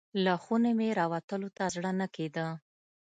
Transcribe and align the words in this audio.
له 0.23 0.33
خونې 0.43 0.71
مې 0.77 0.89
راوتلو 0.99 1.49
ته 1.57 1.63
زړه 1.75 1.91
نه 1.99 2.07
کیده. 2.15 2.47